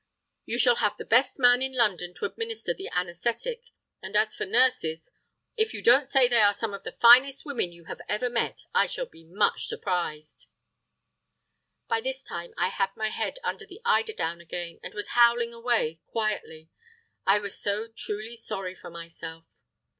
You 0.47 0.57
shall 0.57 0.77
have 0.77 0.97
the 0.97 1.05
best 1.05 1.37
man 1.37 1.61
in 1.61 1.75
London 1.77 2.15
to 2.15 2.25
administer 2.25 2.73
the 2.73 2.89
anæsthetic; 2.91 3.69
and 4.01 4.15
as 4.15 4.33
for 4.35 4.47
nurses—well, 4.47 5.17
if 5.63 5.75
you 5.75 5.83
don't 5.83 6.07
say 6.07 6.27
they 6.27 6.41
are 6.41 6.55
some 6.55 6.73
of 6.73 6.81
the 6.83 6.93
finest 6.99 7.45
women 7.45 7.71
you 7.71 7.83
have 7.85 8.01
ever 8.09 8.27
met, 8.27 8.63
I 8.73 8.87
shall 8.87 9.05
be 9.05 9.23
much 9.23 9.67
surprised." 9.67 10.47
By 11.87 12.01
this 12.01 12.23
time 12.23 12.55
I 12.57 12.69
had 12.69 12.95
my 12.97 13.09
head 13.09 13.37
under 13.43 13.67
the 13.67 13.79
eiderdown 13.85 14.41
again, 14.41 14.79
and 14.81 14.95
was 14.95 15.09
howling 15.09 15.53
away 15.53 15.99
(quietly). 16.07 16.71
I 17.27 17.37
was 17.37 17.61
so 17.61 17.87
truly 17.87 18.35
sorry 18.35 18.73
for 18.73 18.89
myself! 18.89 19.45